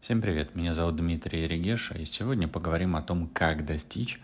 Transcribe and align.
Всем 0.00 0.22
привет, 0.22 0.54
меня 0.54 0.72
зовут 0.72 0.96
Дмитрий 0.96 1.46
Регеша, 1.46 1.94
и 1.98 2.06
сегодня 2.06 2.48
поговорим 2.48 2.96
о 2.96 3.02
том, 3.02 3.28
как 3.28 3.66
достичь 3.66 4.18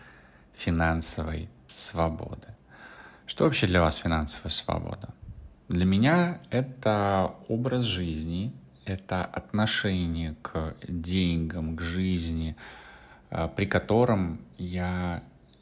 финансовой 0.55 1.49
свободы. 1.75 2.47
Что 3.27 3.43
вообще 3.43 3.67
для 3.67 3.81
вас 3.81 3.97
финансовая 3.97 4.49
свобода? 4.49 5.09
Для 5.69 5.85
меня 5.85 6.41
это 6.49 7.35
образ 7.47 7.83
жизни, 7.83 8.53
это 8.85 9.23
отношение 9.23 10.35
к 10.41 10.75
деньгам, 10.87 11.75
к 11.75 11.81
жизни, 11.81 12.55
э, 13.29 13.47
при 13.55 13.67
котором 13.67 14.41
я 14.57 15.21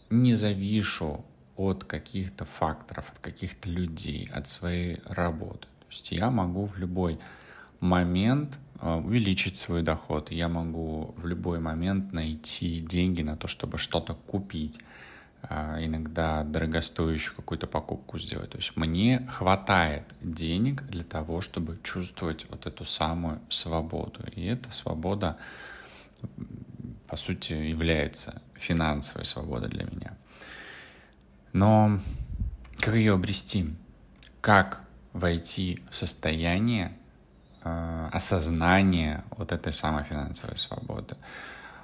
не 0.10 0.36
завишу 0.36 1.26
от 1.58 1.84
каких-то 1.84 2.46
факторов, 2.46 3.12
от 3.12 3.20
каких-то 3.20 3.68
людей, 3.68 4.30
от 4.34 4.48
своей 4.48 5.02
работы. 5.08 5.68
То 5.80 5.88
есть 5.90 6.14
я 6.14 6.30
могу 6.30 6.68
в 6.68 6.78
любой 6.78 7.20
момент 7.82 8.58
увеличить 8.82 9.56
свой 9.56 9.84
доход. 9.84 10.32
Я 10.32 10.50
могу 10.50 11.14
в 11.18 11.28
любой 11.28 11.60
момент 11.60 12.14
найти 12.14 12.82
деньги 12.82 13.22
на 13.22 13.38
то, 13.38 13.48
чтобы 13.48 13.78
что-то 13.78 14.14
купить. 14.14 14.80
Э, 15.50 15.78
иногда 15.80 16.44
дорогостоящую 16.44 17.36
какую-то 17.36 17.68
покупку 17.68 18.20
сделать. 18.20 18.52
То 18.52 18.58
есть 18.58 18.76
мне 18.76 19.28
хватает 19.30 20.04
денег 20.22 20.84
для 20.88 21.04
того, 21.04 21.42
чтобы 21.42 21.80
чувствовать 21.84 22.46
вот 22.50 22.66
эту 22.66 22.86
самую 22.86 23.40
свободу. 23.50 24.22
И 24.36 24.46
эта 24.46 24.72
свобода, 24.72 25.38
по 27.08 27.16
сути, 27.16 27.54
является 27.54 28.42
финансовой 28.56 29.26
свободой 29.26 29.70
для 29.70 29.86
меня. 29.86 30.18
Но 31.54 32.00
как 32.80 32.96
ее 32.96 33.14
обрести? 33.14 33.74
Как 34.42 34.82
войти 35.14 35.82
в 35.90 35.96
состояние 35.96 36.92
э, 37.66 38.10
осознания 38.14 39.26
вот 39.38 39.52
этой 39.52 39.74
самой 39.74 40.06
финансовой 40.06 40.58
свободы? 40.58 41.18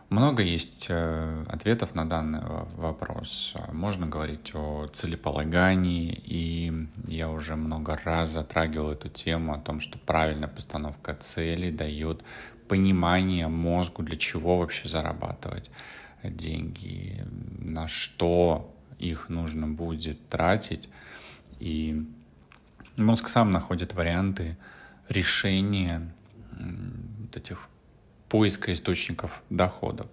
Много 0.09 0.43
есть 0.43 0.87
э, 0.89 1.45
ответов 1.47 1.95
на 1.95 2.07
данный 2.07 2.41
вопрос. 2.75 3.53
Можно 3.71 4.07
говорить 4.07 4.51
о 4.53 4.87
целеполагании, 4.87 6.13
и 6.25 6.87
я 7.07 7.29
уже 7.29 7.55
много 7.55 7.99
раз 8.03 8.29
затрагивал 8.29 8.91
эту 8.91 9.09
тему 9.09 9.53
о 9.53 9.59
том, 9.59 9.79
что 9.79 9.97
правильная 9.97 10.49
постановка 10.49 11.15
целей 11.15 11.71
дает 11.71 12.23
понимание 12.67 13.47
мозгу, 13.47 14.03
для 14.03 14.15
чего 14.15 14.59
вообще 14.59 14.87
зарабатывать 14.87 15.71
деньги, 16.23 17.25
на 17.59 17.87
что 17.87 18.73
их 18.99 19.29
нужно 19.29 19.67
будет 19.67 20.27
тратить. 20.29 20.89
И 21.59 22.05
мозг 22.97 23.29
сам 23.29 23.51
находит 23.51 23.93
варианты 23.93 24.57
решения 25.11 26.11
вот 26.51 27.37
этих 27.37 27.67
поиска 28.29 28.71
источников 28.71 29.41
доходов. 29.49 30.07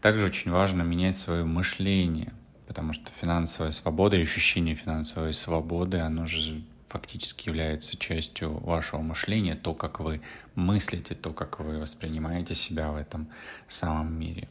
Также 0.00 0.26
очень 0.26 0.50
важно 0.50 0.82
менять 0.82 1.18
свое 1.18 1.44
мышление, 1.44 2.32
потому 2.66 2.92
что 2.92 3.10
финансовая 3.20 3.72
свобода 3.72 4.16
и 4.16 4.22
ощущение 4.22 4.74
финансовой 4.74 5.32
свободы, 5.32 5.98
оно 5.98 6.26
же 6.26 6.62
фактически 6.86 7.48
является 7.48 7.96
частью 7.96 8.52
вашего 8.58 9.00
мышления, 9.00 9.54
то, 9.54 9.72
как 9.72 10.00
вы 10.00 10.20
мыслите, 10.54 11.14
то, 11.14 11.32
как 11.32 11.60
вы 11.60 11.78
воспринимаете 11.78 12.54
себя 12.54 12.90
в 12.90 12.96
этом 12.96 13.28
самом 13.68 14.12
мире. 14.18 14.48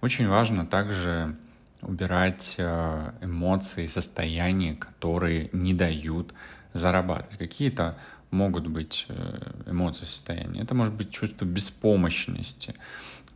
Очень 0.00 0.28
важно 0.28 0.64
также 0.64 1.36
убирать 1.82 2.54
э, 2.58 3.12
эмоции, 3.22 3.86
состояния, 3.86 4.76
которые 4.76 5.50
не 5.52 5.74
дают 5.74 6.32
зарабатывать. 6.72 7.38
Какие-то 7.38 7.98
могут 8.30 8.66
быть 8.66 9.06
э, 9.08 9.52
эмоции, 9.66 10.04
состояния. 10.04 10.62
Это 10.62 10.74
может 10.74 10.94
быть 10.94 11.10
чувство 11.10 11.44
беспомощности, 11.44 12.74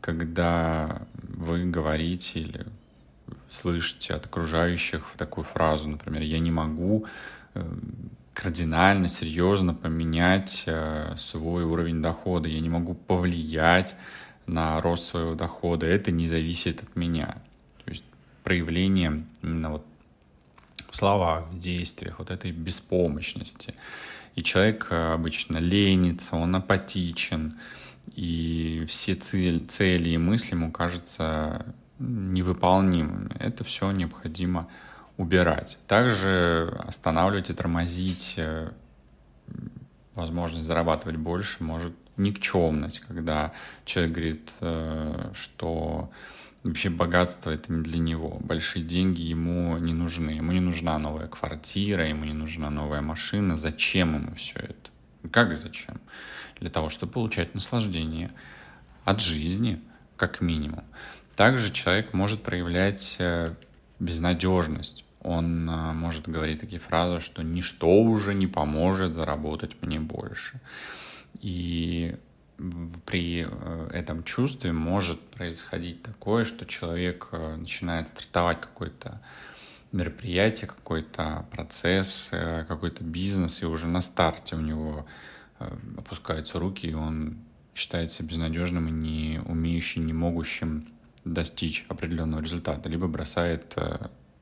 когда 0.01 1.03
вы 1.23 1.65
говорите 1.65 2.41
или 2.41 2.67
слышите 3.49 4.15
от 4.15 4.27
окружающих 4.27 5.13
такую 5.17 5.45
фразу, 5.45 5.89
например, 5.89 6.23
«я 6.23 6.39
не 6.39 6.51
могу 6.51 7.07
э, 7.55 7.65
кардинально, 8.35 9.09
серьезно 9.09 9.75
поменять 9.75 10.67
свой 11.17 11.63
уровень 11.63 12.03
дохода, 12.03 12.49
я 12.49 12.61
не 12.61 12.69
могу 12.69 12.95
повлиять 12.95 13.95
на 14.47 14.81
рост 14.81 15.05
своего 15.05 15.35
дохода, 15.35 15.87
это 15.87 16.11
не 16.11 16.27
зависит 16.27 16.83
от 16.83 16.97
меня» 16.97 17.37
проявление 18.45 19.25
именно 19.43 19.73
вот 19.73 19.87
в 20.91 20.97
словах, 20.97 21.49
в 21.51 21.59
действиях, 21.59 22.21
вот 22.21 22.31
этой 22.31 22.53
беспомощности. 22.53 23.75
И 24.35 24.43
человек 24.43 24.89
э, 24.91 25.13
обычно 25.13 25.59
ленится, 25.59 26.37
он 26.37 26.57
апатичен, 26.57 27.59
и 28.15 28.85
все 28.89 29.15
цель, 29.15 29.67
цели 29.67 30.11
и 30.11 30.19
мысли 30.19 30.55
ему 30.55 30.71
кажутся 30.71 31.67
невыполнимыми. 31.99 33.35
Это 33.39 33.65
все 33.65 33.91
необходимо 33.93 34.69
убирать. 35.17 35.79
Также 35.87 36.77
останавливать 36.87 37.51
и 37.51 37.55
тормозить 37.55 38.35
э, 38.37 38.71
возможность 40.15 40.67
зарабатывать 40.67 41.17
больше 41.17 41.63
может 41.63 41.95
никчемность, 42.17 43.01
когда 43.01 43.53
человек 43.85 44.13
говорит, 44.13 44.53
э, 44.61 45.31
что 45.35 46.11
вообще 46.65 46.89
богатство 46.89 47.51
это 47.51 47.73
не 47.73 47.83
для 47.83 47.99
него. 47.99 48.39
Большие 48.41 48.85
деньги 48.85 49.21
ему 49.21 49.77
не 49.79 49.93
нужны. 49.93 50.31
Ему 50.31 50.53
не 50.53 50.61
нужна 50.61 50.99
новая 50.99 51.29
квартира, 51.29 52.09
ему 52.09 52.25
не 52.25 52.33
нужна 52.33 52.71
новая 52.71 53.03
машина. 53.03 53.57
Зачем 53.57 54.17
ему 54.17 54.35
все 54.35 54.59
это? 54.59 54.91
Как 55.31 55.55
зачем? 55.55 56.01
Для 56.59 56.71
того, 56.71 56.89
чтобы 56.89 57.13
получать 57.13 57.55
наслаждение 57.55 58.33
от 59.05 59.21
жизни, 59.21 59.81
как 60.17 60.41
минимум. 60.41 60.85
Также 61.37 61.71
человек 61.71 62.13
может 62.13 62.43
проявлять 62.43 63.17
э, 63.19 63.55
безнадежность. 63.99 65.05
Он 65.21 65.69
э, 65.69 65.93
может 65.93 66.29
говорить 66.29 66.61
такие 66.61 66.81
фразы, 66.81 67.21
что 67.21 67.43
ничто 67.43 68.03
уже 68.03 68.35
не 68.35 68.47
поможет 68.47 69.15
заработать 69.15 69.77
мне 69.83 70.01
больше. 70.01 70.61
И 71.41 72.17
при 73.05 73.47
э, 73.49 73.89
этом 73.93 74.25
чувстве 74.25 74.73
может 74.73 75.21
происходить 75.21 76.03
такое, 76.03 76.45
что 76.45 76.67
человек 76.67 77.29
э, 77.33 77.57
начинает 77.57 78.09
стартовать 78.09 78.61
какое-то 78.61 79.21
мероприятие, 79.93 80.69
какой-то 80.69 81.47
процесс, 81.51 82.31
э, 82.33 82.65
какой-то 82.67 83.05
бизнес, 83.05 83.63
и 83.63 83.67
уже 83.67 83.87
на 83.87 84.01
старте 84.01 84.57
у 84.57 84.61
него 84.61 85.07
опускаются 85.97 86.59
руки, 86.59 86.89
и 86.89 86.95
он 86.95 87.39
считается 87.75 88.23
безнадежным 88.23 88.89
и 88.89 88.91
не 88.91 89.41
умеющим, 89.47 90.05
не 90.05 90.13
могущим 90.13 90.85
достичь 91.25 91.87
определенного 91.89 92.41
результата, 92.41 92.89
либо 92.89 93.07
бросает 93.07 93.75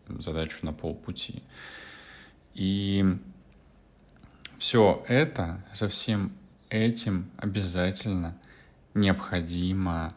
задачу 0.09 0.57
на 0.63 0.73
полпути. 0.73 1.43
И 2.55 3.05
все 4.59 5.05
это 5.07 5.63
совсем 5.75 6.33
этим 6.73 7.31
обязательно 7.37 8.37
необходимо 8.95 10.15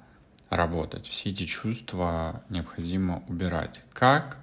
работать. 0.49 1.07
Все 1.07 1.29
эти 1.29 1.45
чувства 1.45 2.43
необходимо 2.49 3.23
убирать. 3.27 3.81
Как 3.93 4.37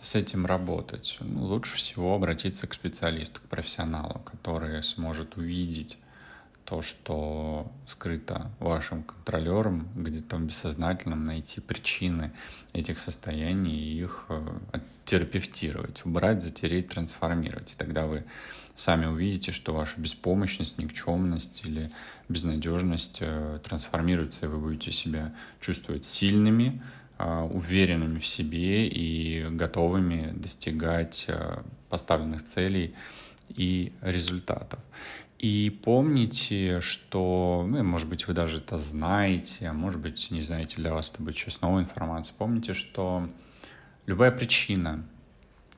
с 0.00 0.14
этим 0.14 0.46
работать? 0.46 1.16
Ну, 1.20 1.44
лучше 1.44 1.76
всего 1.76 2.14
обратиться 2.14 2.66
к 2.66 2.74
специалисту, 2.74 3.40
к 3.40 3.48
профессионалу, 3.48 4.20
который 4.20 4.82
сможет 4.82 5.36
увидеть 5.36 5.98
то, 6.70 6.82
что 6.82 7.72
скрыто 7.84 8.52
вашим 8.60 9.02
контролером, 9.02 9.88
где-то 9.96 10.36
в 10.36 10.42
бессознательном, 10.42 11.26
найти 11.26 11.60
причины 11.60 12.30
этих 12.72 13.00
состояний 13.00 13.74
и 13.74 14.02
их 14.02 14.26
э, 14.28 14.78
терапевтировать, 15.04 16.04
убрать, 16.04 16.42
затереть, 16.42 16.88
трансформировать. 16.88 17.72
И 17.72 17.74
тогда 17.76 18.06
вы 18.06 18.22
сами 18.76 19.06
увидите, 19.06 19.50
что 19.50 19.74
ваша 19.74 20.00
беспомощность, 20.00 20.78
никчемность 20.78 21.64
или 21.64 21.90
безнадежность 22.28 23.18
э, 23.20 23.58
трансформируется, 23.64 24.46
и 24.46 24.48
вы 24.48 24.58
будете 24.58 24.92
себя 24.92 25.34
чувствовать 25.60 26.04
сильными, 26.04 26.80
э, 27.18 27.48
уверенными 27.52 28.20
в 28.20 28.26
себе 28.28 28.86
и 28.86 29.44
готовыми 29.50 30.30
достигать 30.36 31.26
поставленных 31.88 32.44
целей 32.44 32.94
и 33.48 33.92
результатов. 34.02 34.78
И 35.40 35.70
помните, 35.70 36.80
что, 36.80 37.64
ну, 37.66 37.82
может 37.82 38.08
быть, 38.08 38.28
вы 38.28 38.34
даже 38.34 38.58
это 38.58 38.76
знаете, 38.76 39.68
а 39.68 39.72
может 39.72 40.00
быть, 40.00 40.30
не 40.30 40.42
знаете, 40.42 40.76
для 40.76 40.92
вас 40.92 41.10
это 41.10 41.22
будет 41.22 41.36
сейчас 41.36 41.62
новая 41.62 41.82
информация. 41.82 42.34
Помните, 42.36 42.74
что 42.74 43.28
любая 44.06 44.30
причина, 44.30 45.02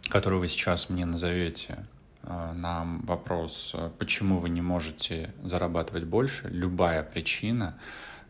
которую 0.09 0.41
вы 0.41 0.49
сейчас 0.49 0.91
мне 0.91 1.06
назовете, 1.06 1.87
Э, 2.23 2.53
нам 2.55 3.00
вопрос, 3.00 3.73
э, 3.75 3.91
почему 3.99 4.38
вы 4.38 4.49
не 4.49 4.61
можете 4.61 5.35
зарабатывать 5.43 6.05
больше, 6.05 6.49
любая 6.49 7.03
причина, 7.03 7.79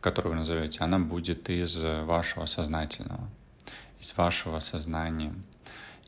которую 0.01 0.33
вы 0.33 0.39
назовете, 0.39 0.81
она 0.81 0.99
будет 0.99 1.51
из 1.51 1.77
вашего 1.77 2.47
сознательного, 2.47 3.29
из 4.01 4.17
вашего 4.17 4.61
сознания. 4.61 5.35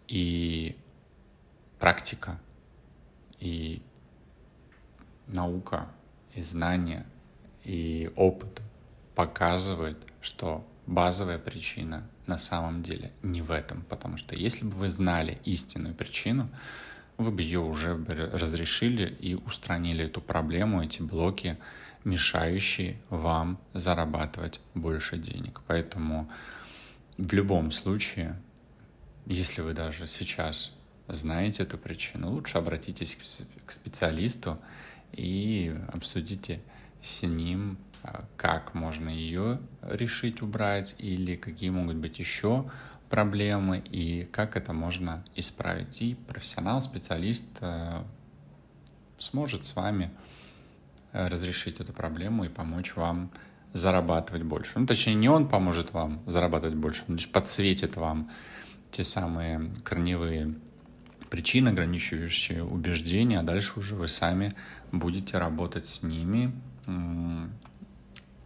И 0.09 0.77
практика, 1.79 2.39
и 3.39 3.83
наука, 5.27 5.89
и 6.35 6.43
знания, 6.43 7.07
и 7.65 8.11
опыт 8.17 8.61
показывает, 9.15 9.99
что 10.21 10.67
базовая 10.87 11.39
причина 11.39 12.07
на 12.27 12.39
самом 12.39 12.83
деле 12.83 13.13
не 13.23 13.43
в 13.43 13.51
этом. 13.51 13.83
Потому 13.83 14.17
что 14.17 14.35
если 14.35 14.65
бы 14.65 14.73
вы 14.73 14.89
знали 14.89 15.39
истинную 15.45 15.95
причину, 15.95 16.49
вы 17.17 17.31
бы 17.31 17.43
ее 17.43 17.61
уже 17.61 17.95
разрешили 17.95 19.09
и 19.09 19.35
устранили 19.35 20.07
эту 20.07 20.21
проблему, 20.21 20.83
эти 20.83 21.01
блоки, 21.01 21.59
мешающие 22.03 22.99
вам 23.09 23.59
зарабатывать 23.73 24.61
больше 24.75 25.17
денег. 25.17 25.61
Поэтому 25.67 26.29
в 27.17 27.33
любом 27.33 27.71
случае, 27.71 28.37
если 29.27 29.63
вы 29.63 29.73
даже 29.73 30.07
сейчас 30.07 30.73
знаете 31.07 31.63
эту 31.63 31.79
причину, 31.79 32.31
лучше 32.31 32.59
обратитесь 32.59 33.17
к 33.65 33.73
специалисту 33.73 34.59
и 35.17 35.75
обсудите 35.93 36.61
с 37.03 37.23
ним, 37.23 37.79
а, 38.03 38.25
как 38.37 38.75
можно 38.75 39.09
ее 39.09 39.61
решить, 39.83 40.43
убрать, 40.43 40.95
или 40.99 41.37
какие 41.37 41.71
могут 41.71 41.97
быть 41.97 42.19
еще 42.19 42.71
проблемы, 43.09 43.79
и 43.79 44.25
как 44.33 44.57
это 44.57 44.73
можно 44.73 45.25
исправить. 45.37 46.03
И 46.03 46.15
профессионал, 46.15 46.83
специалист 46.83 47.49
э, 47.61 48.03
сможет 49.19 49.67
с 49.67 49.77
вами 49.77 50.11
э, 51.13 51.29
разрешить 51.29 51.81
эту 51.81 51.93
проблему 51.93 52.45
и 52.45 52.49
помочь 52.49 52.97
вам 52.97 53.31
зарабатывать 53.73 54.43
больше. 54.43 54.79
Ну, 54.79 54.87
точнее, 54.87 55.15
не 55.15 55.29
он 55.29 55.49
поможет 55.49 55.93
вам 55.93 56.23
зарабатывать 56.27 56.77
больше, 56.77 57.05
он 57.09 57.17
лишь 57.17 57.31
подсветит 57.31 57.97
вам 57.97 58.31
те 58.91 59.05
самые 59.05 59.73
корневые 59.83 60.55
причины, 61.29 61.71
ограничивающие 61.71 62.63
убеждения, 62.63 63.41
а 63.41 63.43
дальше 63.43 63.79
уже 63.81 63.97
вы 63.97 64.07
сами 64.09 64.55
будете 64.99 65.39
работать 65.39 65.87
с 65.87 66.03
ними 66.03 66.53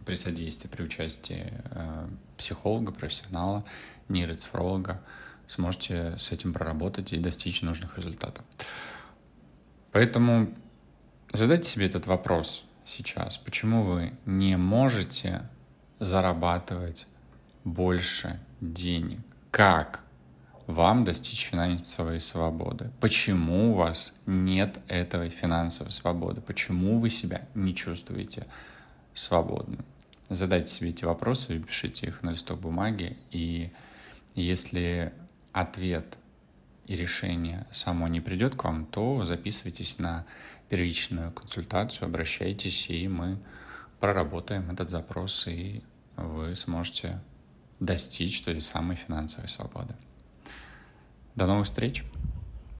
при 0.05 0.15
содействии, 0.15 0.67
при 0.67 0.83
участии 0.83 1.53
э, 1.71 2.07
психолога, 2.37 2.91
профессионала, 2.91 3.63
нейроцифролога, 4.07 5.01
сможете 5.45 6.17
с 6.17 6.31
этим 6.31 6.53
проработать 6.53 7.13
и 7.13 7.17
достичь 7.17 7.61
нужных 7.61 7.97
результатов. 7.97 8.43
Поэтому 9.91 10.53
задайте 11.33 11.69
себе 11.69 11.85
этот 11.85 12.07
вопрос 12.07 12.65
сейчас. 12.85 13.37
Почему 13.37 13.83
вы 13.83 14.13
не 14.25 14.57
можете 14.57 15.47
зарабатывать 15.99 17.05
больше 17.63 18.39
денег? 18.61 19.19
Как 19.51 20.01
вам 20.69 21.03
достичь 21.03 21.45
финансовой 21.45 22.21
свободы? 22.21 22.91
Почему 22.99 23.71
у 23.71 23.73
вас 23.73 24.13
нет 24.27 24.79
этой 24.87 25.29
финансовой 25.29 25.91
свободы? 25.91 26.41
Почему 26.41 26.99
вы 26.99 27.09
себя 27.09 27.47
не 27.55 27.73
чувствуете 27.73 28.45
свободным? 29.15 29.83
Задайте 30.29 30.71
себе 30.71 30.89
эти 30.91 31.05
вопросы 31.05 31.57
пишите 31.57 32.07
их 32.07 32.21
на 32.21 32.29
листок 32.29 32.59
бумаги. 32.59 33.17
И 33.31 33.71
если 34.35 35.11
ответ 35.53 36.19
и 36.85 36.95
решение 36.95 37.65
само 37.71 38.07
не 38.07 38.21
придет 38.21 38.53
к 38.53 38.63
вам, 38.63 38.85
то 38.85 39.25
записывайтесь 39.25 39.97
на 39.97 40.27
первичную 40.69 41.31
консультацию, 41.31 42.05
обращайтесь, 42.05 42.91
и 42.91 43.07
мы 43.07 43.39
проработаем 43.99 44.69
этот 44.69 44.91
запрос, 44.91 45.47
и 45.47 45.81
вы 46.15 46.55
сможете 46.55 47.19
достичь 47.79 48.43
той 48.43 48.61
самой 48.61 48.97
финансовой 48.97 49.49
свободы. 49.49 49.95
До 51.35 51.45
новых 51.47 51.65
встреч! 51.65 52.03